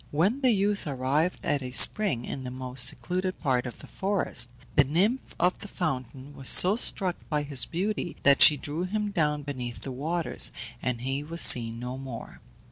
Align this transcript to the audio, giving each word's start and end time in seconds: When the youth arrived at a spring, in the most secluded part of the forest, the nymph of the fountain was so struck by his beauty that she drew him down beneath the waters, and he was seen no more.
When 0.09 0.41
the 0.41 0.49
youth 0.49 0.87
arrived 0.87 1.41
at 1.45 1.61
a 1.61 1.69
spring, 1.69 2.25
in 2.25 2.43
the 2.43 2.49
most 2.49 2.85
secluded 2.87 3.37
part 3.37 3.67
of 3.67 3.77
the 3.77 3.85
forest, 3.85 4.51
the 4.73 4.83
nymph 4.83 5.35
of 5.39 5.59
the 5.59 5.67
fountain 5.67 6.33
was 6.33 6.49
so 6.49 6.75
struck 6.75 7.17
by 7.29 7.43
his 7.43 7.67
beauty 7.67 8.17
that 8.23 8.41
she 8.41 8.57
drew 8.57 8.81
him 8.85 9.11
down 9.11 9.43
beneath 9.43 9.81
the 9.81 9.91
waters, 9.91 10.51
and 10.81 11.01
he 11.01 11.21
was 11.23 11.41
seen 11.41 11.77
no 11.77 11.99
more. 11.99 12.41